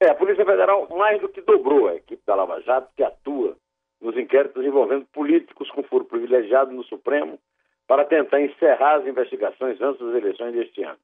É, 0.00 0.10
a 0.10 0.14
Polícia 0.14 0.44
Federal 0.44 0.88
mais 0.96 1.20
do 1.20 1.28
que 1.28 1.42
dobrou 1.42 1.88
a 1.88 1.96
equipe 1.96 2.22
da 2.24 2.36
Lava 2.36 2.60
Jato 2.62 2.88
que 2.96 3.02
atua 3.02 3.56
nos 4.00 4.16
inquéritos 4.16 4.64
envolvendo 4.64 5.04
políticos 5.06 5.68
com 5.72 5.82
foro 5.82 6.04
privilegiado 6.04 6.70
no 6.70 6.84
Supremo 6.84 7.36
para 7.88 8.04
tentar 8.04 8.40
encerrar 8.40 9.00
as 9.00 9.06
investigações 9.06 9.80
antes 9.80 10.00
das 10.00 10.14
eleições 10.14 10.52
deste 10.54 10.84
ano. 10.84 10.98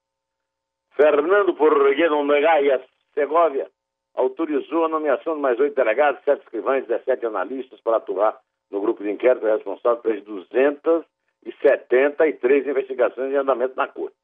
Fernando 0.95 1.55
Porreguedo 1.55 2.23
Negaia 2.23 2.81
Segovia 3.13 3.69
autorizou 4.17 4.85
a 4.85 4.89
nomeação 4.89 5.37
de 5.37 5.41
mais 5.41 5.61
oito 5.61 5.77
delegados, 5.77 6.21
sete 6.25 6.43
escrivães 6.43 6.83
e 6.85 6.89
17 6.89 7.25
analistas 7.27 7.81
para 7.81 7.99
atuar 7.99 8.37
no 8.71 8.81
grupo 8.81 9.05
de 9.05 9.11
inquérito 9.11 9.45
responsável 9.47 9.99
pelas 9.99 10.25
273 10.25 12.67
investigações 12.67 13.33
em 13.33 13.37
andamento 13.37 13.77
na 13.77 13.87
Corte. 13.87 14.17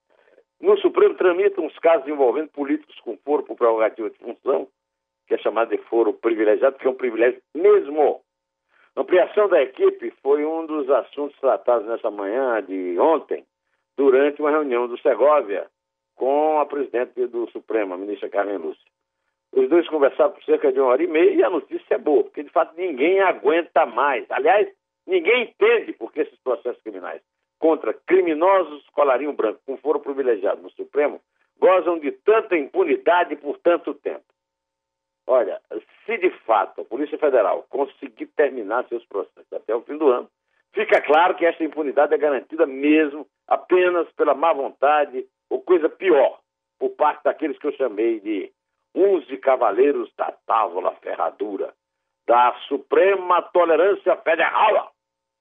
No 0.61 0.77
Supremo 0.79 1.15
tramitam 1.15 1.67
os 1.67 1.79
casos 1.79 2.09
envolvendo 2.09 2.49
políticos 2.49 2.99
com 3.01 3.17
foro 3.19 3.43
por 3.43 3.57
prerrogativa 3.57 4.09
de 4.11 4.19
função, 4.19 4.67
que 5.27 5.35
é 5.35 5.39
chamado 5.39 5.71
de 5.71 5.79
foro 5.85 6.13
privilegiado, 6.15 6.79
que 6.79 6.87
é 6.87 6.91
um 6.91 6.95
privilégio 6.95 7.43
mesmo. 7.55 8.23
A 8.97 9.01
ampliação 9.01 9.49
da 9.49 9.63
equipe 9.63 10.13
foi 10.23 10.45
um 10.45 10.67
dos 10.67 10.91
assuntos 10.91 11.39
tratados 11.39 11.87
nessa 11.87 12.11
manhã 12.11 12.61
de 12.63 12.99
ontem, 12.99 13.45
durante 13.97 14.41
uma 14.41 14.51
reunião 14.51 14.89
do 14.89 14.99
Segovia 14.99 15.69
com 16.15 16.61
a 16.61 16.67
presidente 16.67 17.27
do 17.27 17.51
Supremo, 17.51 17.95
a 17.95 17.99
ministra 17.99 18.29
Carmen 18.29 18.59
Lúcia. 18.59 18.93
Os 19.53 19.69
dois 19.69 19.87
conversaram 19.89 20.33
por 20.33 20.43
cerca 20.45 20.73
de 20.73 20.81
uma 20.81 20.89
hora 20.89 21.03
e 21.03 21.07
meia 21.07 21.31
e 21.31 21.45
a 21.45 21.51
notícia 21.51 21.95
é 21.95 21.99
boa, 21.99 22.25
porque 22.25 22.43
de 22.43 22.51
fato 22.51 22.75
ninguém 22.77 23.21
aguenta 23.21 23.85
mais. 23.85 24.25
Aliás, 24.31 24.69
ninguém 25.07 25.45
entende 25.45 25.93
por 25.93 26.13
que 26.13 26.21
esses 26.21 26.39
processos 26.41 26.83
criminais 26.83 27.21
contra 27.59 27.93
criminosos 27.93 28.89
colarinho 28.91 29.33
branco 29.33 29.61
com 29.67 29.77
foro 29.77 30.01
privilegiado 30.01 30.63
no 30.63 30.71
Supremo 30.71 31.21
gozam 31.59 31.99
de 31.99 32.11
tanta 32.11 32.57
impunidade 32.57 33.37
por 33.37 33.59
tanto 33.59 33.95
tempo. 33.95 34.25
Olha, 35.27 35.61
se 36.05 36.19
de 36.19 36.31
fato 36.41 36.81
a 36.81 36.85
Polícia 36.85 37.19
Federal 37.19 37.65
conseguir 37.69 38.27
terminar 38.35 38.89
seus 38.89 39.05
processos 39.05 39.53
até 39.53 39.75
o 39.75 39.83
fim 39.83 39.97
do 39.97 40.09
ano, 40.09 40.29
fica 40.73 41.01
claro 41.03 41.37
que 41.37 41.47
esta 41.47 41.63
impunidade 41.63 42.13
é 42.15 42.19
garantida 42.19 42.67
mesmo 42.67 43.27
apenas 43.47 44.11
pela 44.13 44.35
má 44.35 44.53
vontade 44.53 45.25
ou 45.49 45.61
coisa 45.61 45.89
pior, 45.89 46.41
por 46.79 46.91
parte 46.91 47.23
daqueles 47.23 47.59
que 47.59 47.67
eu 47.67 47.77
chamei 47.77 48.19
de 48.19 48.51
onze 48.95 49.37
cavaleiros 49.39 50.13
da 50.17 50.33
távola 50.47 50.93
ferradura, 50.97 51.75
da 52.27 52.55
Suprema 52.69 53.43
Tolerância 53.43 54.17
Federal, 54.17 54.93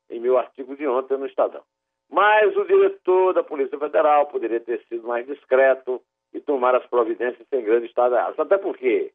em 0.09 0.19
meu 0.19 0.37
artigo 0.37 0.75
de 0.75 0.87
ontem 0.87 1.17
no 1.17 1.25
Estadão. 1.25 1.63
Mas 2.09 2.55
o 2.57 2.65
diretor 2.65 3.33
da 3.33 3.43
Polícia 3.43 3.77
Federal 3.77 4.27
poderia 4.27 4.59
ter 4.59 4.83
sido 4.87 5.07
mais 5.07 5.25
discreto 5.25 6.01
e 6.33 6.39
tomar 6.39 6.75
as 6.75 6.85
providências 6.87 7.47
sem 7.49 7.63
grande 7.63 7.87
estado 7.87 8.15
Até 8.15 8.57
porque, 8.57 9.13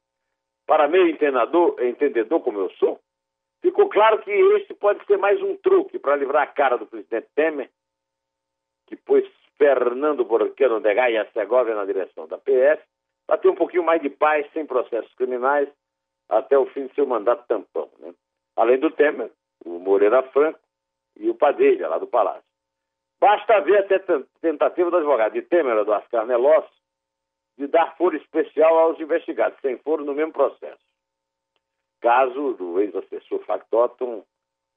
para 0.67 0.89
meio 0.89 1.09
entendedor, 1.09 1.77
entendedor 1.83 2.41
como 2.41 2.61
eu 2.61 2.71
sou, 2.73 2.99
ficou 3.61 3.89
claro 3.89 4.19
que 4.23 4.31
este 4.31 4.75
pode 4.75 5.05
ser 5.07 5.19
mais 5.19 5.41
um 5.43 5.57
truque 5.57 5.99
para 5.99 6.17
livrar 6.17 6.43
a 6.43 6.47
cara 6.47 6.77
do 6.77 6.87
presidente 6.87 7.29
Temer, 7.35 7.71
que 8.87 8.97
pôs 8.97 9.27
Fernando 9.59 10.25
Borqueiro 10.25 10.81
de 10.81 10.95
Gaia 10.95 11.29
Segovia 11.33 11.75
na 11.75 11.85
direção 11.85 12.27
da 12.27 12.39
PF, 12.39 12.83
para 13.27 13.39
ter 13.39 13.49
um 13.49 13.55
pouquinho 13.55 13.83
mais 13.83 14.01
de 14.01 14.09
paz, 14.09 14.47
sem 14.53 14.65
processos 14.65 15.13
criminais, 15.15 15.69
até 16.29 16.59
o 16.59 16.67
fim 16.67 16.87
do 16.87 16.95
seu 16.95 17.07
mandato 17.07 17.47
tampão. 17.47 17.91
Né? 17.99 18.15
Além 18.57 18.79
do 18.79 18.91
Temer, 18.91 19.31
o 19.65 19.79
Moreira 19.79 20.23
Franco 20.25 20.59
e 21.17 21.29
o 21.29 21.35
Padilha, 21.35 21.89
lá 21.89 21.99
do 21.99 22.07
Palácio. 22.07 22.43
Basta 23.21 23.61
ver 23.61 23.79
a 23.79 24.23
tentativa 24.41 24.91
do 24.91 24.99
advogado 24.99 25.33
de 25.33 25.43
Temer, 25.43 25.85
do 25.85 25.93
Ascar 25.93 26.27
Nelós, 26.27 26.65
de 27.59 27.67
dar 27.67 27.97
foro 27.97 28.17
especial 28.17 28.79
aos 28.79 29.01
investigados, 29.01 29.59
sem 29.61 29.79
foro 29.79 30.05
no 30.05 30.15
mesmo 30.15 30.33
processo. 30.33 30.85
Caso 32.01 32.53
do 32.53 32.81
ex-assessor 32.81 33.41
factotum 33.45 34.23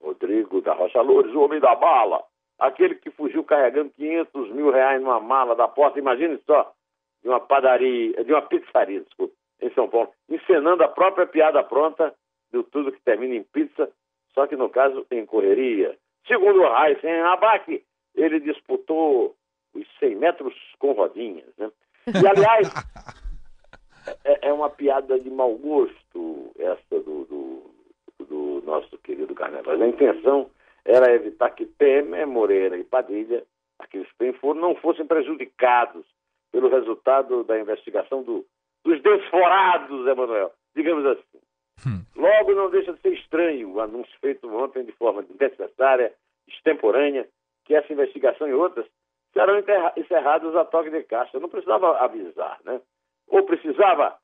Rodrigo 0.02 0.62
da 0.62 0.74
Rocha 0.74 1.02
Loures, 1.02 1.34
o 1.34 1.42
homem 1.42 1.60
da 1.60 1.76
bala, 1.76 2.24
aquele 2.58 2.96
que 2.96 3.12
fugiu 3.12 3.44
carregando 3.44 3.92
500 3.92 4.52
mil 4.52 4.72
reais 4.72 5.02
numa 5.02 5.20
mala 5.20 5.56
da 5.56 5.68
porta, 5.68 6.00
imagine 6.00 6.38
só, 6.46 6.74
de 7.22 7.30
uma 7.30 7.40
padaria, 7.40 8.24
de 8.24 8.32
uma 8.32 8.42
pizzaria, 8.42 9.02
desculpa, 9.02 9.34
em 9.62 9.72
São 9.74 9.90
Paulo, 9.90 10.12
encenando 10.30 10.84
a 10.84 10.88
própria 10.88 11.28
piada 11.28 11.64
pronta 11.64 12.14
do 12.52 12.64
tudo 12.64 12.92
que 12.92 13.02
termina 13.02 13.36
em 13.36 13.44
pizza, 13.44 13.90
só 14.34 14.48
que 14.48 14.56
no 14.56 14.70
caso 14.70 15.06
em 15.12 15.26
correria. 15.26 15.98
Segundo 16.28 16.62
o 16.62 16.86
Heisen 16.86 17.22
Abac, 17.22 17.84
ele 18.16 18.40
disputou 18.40 19.36
os 19.74 19.88
100 20.00 20.16
metros 20.16 20.54
com 20.80 20.94
rodinhas, 20.94 21.50
né? 21.58 21.72
E, 22.08 22.28
aliás, 22.28 22.70
é, 24.24 24.48
é, 24.48 24.54
uma 24.54 24.70
piada 24.70 25.20
de 25.20 25.30
mau 25.30 25.56
gosto 25.56 26.52
essa 26.58 27.04
do, 27.04 27.26
do, 27.26 28.26
do 28.26 28.62
nosso 28.66 28.98
querido 29.00 29.36
Carnaval. 29.36 29.82
A 29.82 29.88
intenção 29.88 30.50
era 30.86 31.14
evitar 31.14 31.52
que 31.52 31.66
Temer, 31.66 32.26
Moreira 32.26 32.78
e 32.78 32.84
Padilha, 32.84 33.44
aqueles 33.78 34.08
que 34.18 34.34
foram, 34.34 34.60
não 34.60 34.76
fossem 34.76 35.06
prejudicados 35.06 36.06
pelo 36.52 36.70
resultado 36.70 37.44
da 37.44 37.60
investigação 37.60 38.24
do, 38.24 38.46
dos 38.84 39.02
desforados, 39.02 40.08
Emanuel, 40.08 40.52
digamos 40.76 41.06
assim. 41.06 41.40
Hum. 41.86 42.04
Logo, 42.16 42.54
não 42.54 42.70
deixa 42.70 42.94
de 42.94 43.02
ser 43.02 43.14
estranho 43.14 43.72
o 43.72 43.80
anúncio 43.80 44.14
feito 44.20 44.54
ontem 44.54 44.84
de 44.84 44.92
forma 44.94 45.24
desnecessária, 45.24 46.14
extemporânea, 46.48 47.28
que 47.66 47.76
essa 47.76 47.92
investigação 47.94 48.48
e 48.48 48.54
outras 48.54 48.86
serão 49.34 49.62
encerradas 49.96 50.56
a 50.56 50.66
toque 50.66 50.90
de 50.90 51.04
caixa. 51.04 51.40
Não 51.40 51.50
precisava 51.50 51.98
avisar, 52.00 52.60
né? 52.66 52.82
Ou 53.28 53.44
precisava 53.44 54.18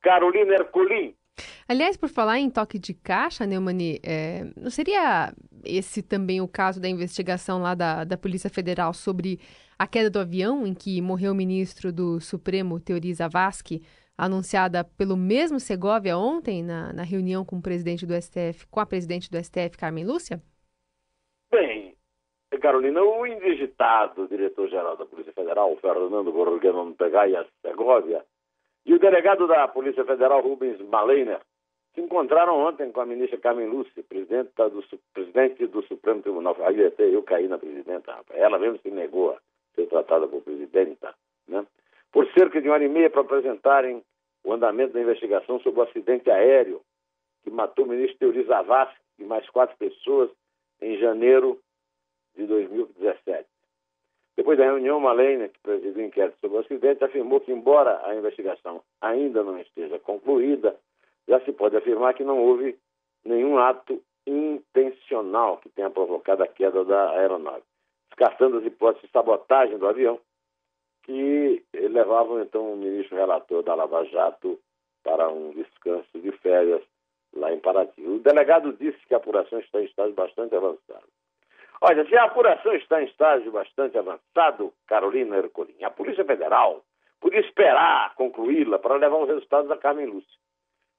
Carolina 0.00 0.54
Ercolim. 0.54 1.14
Aliás, 1.68 1.96
por 1.96 2.08
falar 2.08 2.38
em 2.38 2.50
toque 2.50 2.78
de 2.78 2.92
caixa, 2.92 3.46
Neumani, 3.46 3.98
é, 4.02 4.44
não 4.56 4.70
seria 4.70 5.32
esse 5.64 6.02
também 6.02 6.40
o 6.40 6.48
caso 6.48 6.80
da 6.80 6.88
investigação 6.88 7.60
lá 7.60 7.74
da, 7.74 8.04
da 8.04 8.18
Polícia 8.18 8.50
Federal 8.50 8.92
sobre 8.92 9.40
a 9.78 9.86
queda 9.86 10.10
do 10.10 10.18
avião 10.18 10.66
em 10.66 10.74
que 10.74 11.00
morreu 11.00 11.32
o 11.32 11.34
ministro 11.34 11.92
do 11.92 12.20
Supremo, 12.20 12.78
Teori 12.78 13.14
Zavascki, 13.14 13.82
anunciada 14.16 14.84
pelo 14.84 15.16
mesmo 15.16 15.58
Segovia 15.58 16.16
ontem 16.16 16.62
na, 16.62 16.92
na 16.92 17.02
reunião 17.02 17.44
com 17.44 17.56
o 17.56 17.62
presidente 17.62 18.06
do 18.06 18.14
STF, 18.14 18.66
com 18.70 18.80
a 18.80 18.86
presidente 18.86 19.30
do 19.30 19.42
STF, 19.42 19.76
Carmen 19.78 20.04
Lúcia? 20.04 20.40
Bem, 21.50 21.96
Carolina, 22.60 23.02
o 23.02 23.26
indigitado 23.26 24.28
diretor-geral 24.28 24.96
da 24.96 25.06
Polícia 25.06 25.32
Federal, 25.32 25.76
Fernando 25.76 26.32
Borghenon 26.32 26.92
Pegaia 26.92 27.46
Segovia, 27.60 28.24
e 28.86 28.94
o 28.94 28.98
delegado 28.98 29.46
da 29.46 29.66
Polícia 29.66 30.04
Federal, 30.04 30.42
Rubens 30.42 30.80
Maleiner, 30.80 31.40
se 31.94 32.00
encontraram 32.00 32.58
ontem 32.58 32.90
com 32.90 33.00
a 33.00 33.06
ministra 33.06 33.38
Carmen 33.38 33.68
Lúcia, 33.68 34.02
presidenta 34.08 34.68
do, 34.68 34.82
presidente 35.12 35.66
do 35.66 35.82
Supremo 35.82 36.22
Tribunal. 36.22 36.56
Aí 36.60 36.84
até 36.84 37.04
eu 37.04 37.22
caí 37.22 37.46
na 37.46 37.58
presidenta, 37.58 38.12
rapaz. 38.12 38.40
Ela 38.40 38.58
mesmo 38.58 38.78
se 38.78 38.90
negou 38.90 39.30
a 39.30 39.38
ser 39.74 39.86
tratada 39.86 40.26
por 40.26 40.42
presidenta, 40.42 41.14
né? 41.46 41.64
Por 42.12 42.26
cerca 42.32 42.60
de 42.60 42.68
uma 42.68 42.74
hora 42.74 42.84
e 42.84 42.88
meia 42.88 43.10
para 43.10 43.20
apresentarem 43.20 44.02
o 44.44 44.52
andamento 44.52 44.92
da 44.92 45.00
investigação 45.00 45.60
sobre 45.60 45.80
o 45.80 45.82
acidente 45.84 46.30
aéreo 46.30 46.80
que 47.42 47.50
matou 47.50 47.84
o 47.84 47.88
ministro 47.88 48.18
Teori 48.18 48.44
Zavascki 48.44 49.00
e 49.18 49.24
mais 49.24 49.48
quatro 49.50 49.76
pessoas 49.76 50.30
em 50.80 50.98
janeiro 50.98 51.60
de 52.36 52.46
2017. 52.46 53.46
Depois 54.36 54.58
da 54.58 54.64
reunião, 54.64 54.98
Malena, 54.98 55.48
que 55.48 55.60
presidiu 55.60 56.02
o 56.02 56.06
inquérito 56.06 56.36
sobre 56.40 56.56
o 56.56 56.60
acidente, 56.60 57.04
afirmou 57.04 57.40
que, 57.40 57.52
embora 57.52 58.00
a 58.04 58.14
investigação 58.16 58.82
ainda 59.00 59.44
não 59.44 59.58
esteja 59.58 59.98
concluída, 60.00 60.76
já 61.28 61.40
se 61.40 61.52
pode 61.52 61.76
afirmar 61.76 62.14
que 62.14 62.24
não 62.24 62.38
houve 62.38 62.78
nenhum 63.24 63.58
ato 63.58 64.02
intencional 64.26 65.58
que 65.58 65.68
tenha 65.70 65.90
provocado 65.90 66.42
a 66.42 66.48
queda 66.48 66.84
da 66.84 67.10
aeronave. 67.10 67.62
Descartando 68.08 68.58
as 68.58 68.64
hipóteses 68.64 69.06
de 69.06 69.12
sabotagem 69.12 69.78
do 69.78 69.86
avião, 69.86 70.20
que 71.02 71.62
levavam 71.72 72.40
então 72.40 72.72
o 72.72 72.76
ministro 72.76 73.16
relator 73.16 73.62
da 73.62 73.74
Lava 73.74 74.04
Jato 74.04 74.58
para 75.02 75.28
um 75.28 75.50
descanso 75.50 76.18
de 76.18 76.32
férias 76.32 76.82
lá 77.34 77.52
em 77.52 77.60
Paraty. 77.60 78.00
O 78.02 78.18
delegado 78.20 78.72
disse 78.72 78.98
que 79.06 79.14
a 79.14 79.18
apuração 79.18 79.58
está 79.58 79.80
em 79.80 79.84
estágio 79.84 80.14
bastante 80.14 80.54
avançado. 80.54 81.06
Olha, 81.80 82.06
se 82.06 82.16
a 82.16 82.24
apuração 82.24 82.72
está 82.74 83.02
em 83.02 83.06
estágio 83.06 83.52
bastante 83.52 83.98
avançado, 83.98 84.72
Carolina 84.86 85.36
Ercolim, 85.36 85.82
a 85.82 85.90
Polícia 85.90 86.24
Federal 86.24 86.82
podia 87.20 87.40
esperar 87.40 88.14
concluí-la 88.14 88.78
para 88.78 88.96
levar 88.96 89.18
os 89.18 89.28
resultados 89.28 89.68
da 89.68 89.76
Carmen 89.76 90.06
Lúcia. 90.06 90.43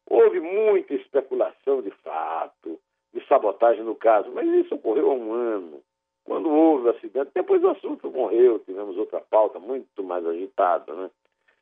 Houve 0.09 0.39
muita 0.39 0.93
especulação 0.93 1.81
de 1.81 1.91
fato, 2.03 2.79
de 3.13 3.25
sabotagem 3.27 3.83
no 3.83 3.95
caso, 3.95 4.31
mas 4.31 4.47
isso 4.47 4.75
ocorreu 4.75 5.11
há 5.11 5.13
um 5.13 5.33
ano. 5.33 5.81
Quando 6.23 6.49
houve 6.49 6.87
o 6.87 6.91
acidente, 6.91 7.31
depois 7.33 7.63
o 7.63 7.69
assunto 7.69 8.09
morreu, 8.11 8.59
tivemos 8.59 8.97
outra 8.97 9.21
pauta 9.21 9.59
muito 9.59 10.03
mais 10.03 10.25
agitada, 10.25 10.93
né? 10.93 11.09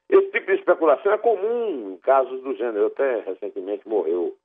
Esse 0.09 0.29
tipo 0.31 0.45
de 0.45 0.59
especulação 0.59 1.11
é 1.11 1.17
comum 1.17 1.93
em 1.93 1.97
casos 1.97 2.41
do 2.43 2.53
gênero. 2.55 2.87
Até 2.87 3.21
recentemente 3.21 3.87
morreu 3.87 4.35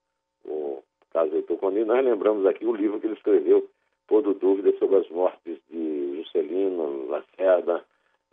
o 0.44 0.82
caso 1.12 1.34
Heitor 1.34 1.58
Conino. 1.58 1.86
Nós 1.86 2.04
lembramos 2.04 2.46
aqui 2.46 2.64
o 2.64 2.74
livro 2.74 2.98
que 2.98 3.06
ele 3.06 3.14
escreveu, 3.14 3.68
Pondo 4.06 4.32
Dúvidas 4.34 4.78
sobre 4.78 4.96
as 4.96 5.08
mortes 5.10 5.58
de 5.68 6.22
Juscelino, 6.22 7.08
Lacerda 7.08 7.84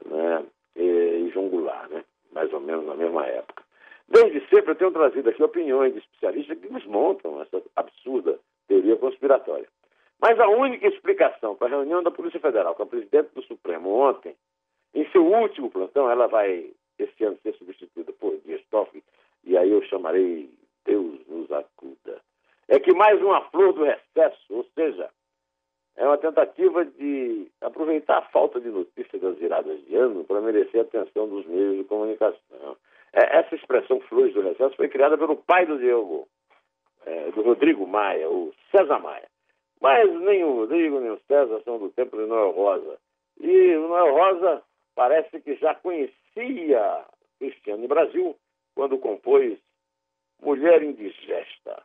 né, 0.05 0.45
e, 0.75 0.81
e 0.81 1.29
João 1.33 1.49
Goulart, 1.49 1.89
né? 1.89 2.05
mais 2.31 2.51
ou 2.53 2.61
menos 2.61 2.85
na 2.85 2.95
mesma 2.95 3.25
época. 3.25 3.64
Desde 4.07 4.39
sempre 4.49 4.71
eu 4.71 4.75
tenho 4.75 4.91
trazido 4.91 5.29
aqui 5.29 5.43
opiniões 5.43 5.93
de 5.93 5.99
especialistas 5.99 6.57
que 6.59 6.67
desmontam 6.67 7.41
essa 7.41 7.61
absurda 7.75 8.39
teoria 8.67 8.95
conspiratória. 8.97 9.67
Mas 10.21 10.39
a 10.39 10.47
única 10.47 10.87
explicação 10.87 11.55
para 11.55 11.67
a 11.67 11.69
reunião 11.71 12.01
da 12.01 12.11
Polícia 12.11 12.39
Federal 12.39 12.75
com 12.75 12.83
a 12.83 12.87
presidente 12.87 13.29
do 13.33 13.43
Supremo 13.43 13.89
ontem, 13.89 14.35
em 14.93 15.09
seu 15.11 15.25
último 15.25 15.69
plantão, 15.69 16.09
ela 16.09 16.27
vai 16.27 16.71
este 16.97 17.23
ano 17.25 17.37
ser 17.43 17.53
substituída 17.55 18.13
por 18.13 18.37
Dias 18.45 18.61
Toffoli, 18.71 19.03
e 19.43 19.57
aí 19.57 19.69
eu 19.69 19.81
chamarei 19.83 20.49
Deus 20.85 21.19
nos 21.27 21.51
acuda. 21.51 22.21
É 22.67 22.79
que 22.79 22.93
mais 22.93 23.21
uma 23.21 23.41
flor 23.49 23.73
do 23.73 23.83
recesso, 23.83 24.45
ou 24.49 24.65
seja, 24.75 25.09
é 25.97 26.05
uma 26.05 26.17
tentativa 26.17 26.85
de 26.85 27.47
aproveitar 27.61 28.19
a 28.19 28.29
falta 28.29 28.59
de 28.59 28.69
notícia 28.69 29.19
das 29.19 29.37
viradas 29.37 29.83
de 29.85 29.95
ano 29.95 30.23
para 30.23 30.41
merecer 30.41 30.81
a 30.81 30.83
atenção 30.83 31.27
dos 31.27 31.45
meios 31.45 31.77
de 31.77 31.83
comunicação. 31.83 32.77
É, 33.15 33.37
essa 33.37 33.55
expressão 33.55 34.01
flores 34.01 34.33
do 34.33 34.41
recesso 34.41 34.75
foi 34.75 34.89
criada 34.89 35.17
pelo 35.17 35.37
pai 35.37 35.65
do 35.65 35.79
Diego, 35.79 36.27
é, 37.05 37.31
do 37.31 37.41
Rodrigo 37.43 37.87
Maia, 37.87 38.29
o 38.29 38.53
César 38.71 38.99
Maia. 38.99 39.27
Mas 39.79 40.11
nem 40.21 40.43
o 40.43 40.57
Rodrigo 40.57 40.99
nem 40.99 41.11
o 41.11 41.21
César 41.25 41.61
são 41.63 41.79
do 41.79 41.89
tempo 41.91 42.17
de 42.17 42.25
Noel 42.25 42.51
Rosa. 42.51 42.97
E 43.39 43.75
o 43.77 43.87
Noel 43.87 44.13
Rosa 44.13 44.61
parece 44.93 45.39
que 45.39 45.55
já 45.55 45.73
conhecia 45.75 47.05
Cristiano 47.39 47.87
Brasil 47.87 48.35
quando 48.75 48.97
compôs 48.97 49.57
Mulher 50.41 50.83
Indigesta. 50.83 51.83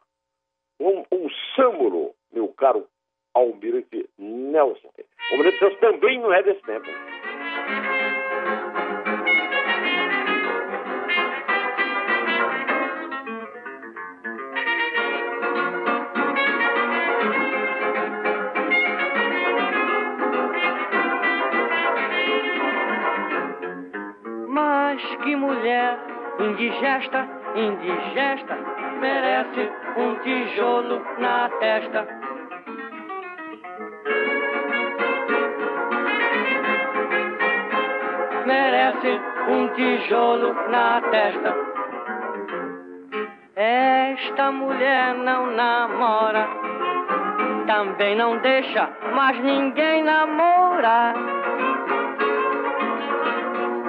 Um, 0.80 1.04
um 1.12 1.28
sâmulo, 1.54 2.12
meu 2.32 2.48
caro 2.48 2.88
Almirante 3.34 4.08
Nelson. 4.18 4.90
O 4.98 5.34
Almirante 5.34 5.62
Nelson 5.62 5.78
também 5.78 6.18
não 6.18 6.32
é 6.32 6.42
desse 6.42 6.62
tempo. 6.62 6.86
Que 25.22 25.36
mulher 25.36 25.96
indigesta, 26.40 27.28
indigesta, 27.54 28.58
merece 29.00 29.70
um 29.96 30.14
tijolo 30.16 31.00
na 31.18 31.48
testa. 31.60 32.06
Merece 38.44 39.20
um 39.48 39.68
tijolo 39.68 40.52
na 40.68 41.00
testa. 41.02 41.54
Esta 43.54 44.50
mulher 44.50 45.14
não 45.14 45.46
namora, 45.52 46.48
também 47.66 48.16
não 48.16 48.38
deixa, 48.38 48.90
mas 49.14 49.38
ninguém 49.38 50.02
namora. 50.02 51.29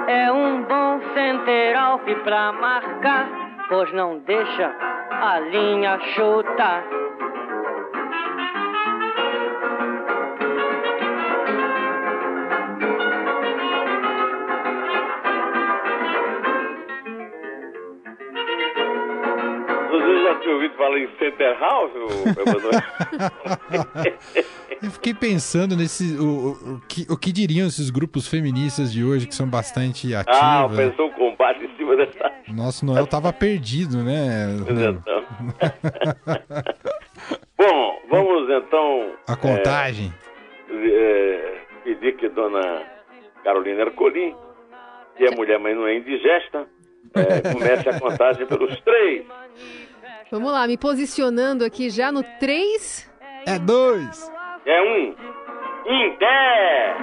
É 0.08 0.32
um 0.32 0.62
bom 0.64 1.00
center 1.14 1.78
off 1.78 2.14
pra 2.24 2.52
marcar, 2.52 3.28
pois 3.68 3.92
não 3.92 4.18
deixa 4.18 4.74
a 5.10 5.38
linha 5.38 5.98
chutar. 6.14 6.84
Você 19.90 20.24
já 20.24 20.34
tinha 20.40 20.54
ouvido 20.54 20.74
falar 20.76 20.98
em 20.98 21.08
Center 21.18 21.58
House, 21.60 21.92
Eu 24.82 24.90
fiquei 24.90 25.14
pensando 25.14 25.76
nesse. 25.76 26.18
O, 26.18 26.74
o, 26.74 26.80
que, 26.88 27.06
o 27.08 27.16
que 27.16 27.30
diriam 27.30 27.68
esses 27.68 27.88
grupos 27.88 28.26
feministas 28.26 28.92
de 28.92 29.04
hoje 29.04 29.28
que 29.28 29.34
são 29.34 29.48
bastante 29.48 30.12
ativos? 30.12 30.40
Ah, 30.42 30.68
pensou 30.74 31.06
um 31.06 31.12
combate 31.12 31.64
em 31.64 31.76
cima 31.76 31.94
dessa. 31.96 32.32
Nosso 32.48 32.84
Noel 32.84 33.06
tava 33.06 33.32
perdido, 33.32 34.02
né? 34.02 34.56
Então. 34.68 34.98
Bom, 37.56 38.00
vamos 38.10 38.50
então. 38.50 39.12
A 39.28 39.36
contagem. 39.36 40.12
É, 40.68 40.74
é, 40.74 41.60
pedir 41.84 42.16
que 42.16 42.28
dona 42.28 42.82
Carolina 43.44 43.82
Ercolim, 43.82 44.34
que 45.16 45.24
é 45.24 45.30
mulher, 45.30 45.60
mas 45.60 45.76
não 45.76 45.86
é 45.86 45.96
indigesta, 45.96 46.66
é, 47.14 47.52
comece 47.52 47.88
a 47.88 48.00
contagem 48.00 48.44
pelos 48.46 48.80
três. 48.80 49.24
Vamos 50.30 50.50
lá, 50.50 50.66
me 50.66 50.76
posicionando 50.76 51.64
aqui 51.64 51.88
já 51.90 52.10
no 52.10 52.24
3. 52.40 53.08
É 53.46 53.58
dois. 53.58 54.31
É 54.64 54.82
um. 54.82 55.14
Pé! 56.18 56.96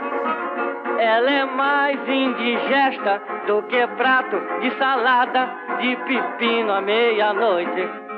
Ela 1.00 1.32
é 1.32 1.46
mais 1.46 2.00
indigesta 2.08 3.22
do 3.48 3.64
que 3.64 3.88
prato 3.98 4.38
de 4.62 4.72
salada 4.78 5.50
de 5.80 5.96
pepino 5.96 6.74
à 6.74 6.82
meia-noite. 6.82 8.09